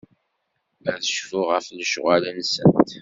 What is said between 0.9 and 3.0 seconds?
Ad cfuɣ ɣef lecɣal-nsent.